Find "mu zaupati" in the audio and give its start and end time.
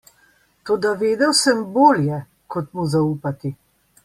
2.79-3.57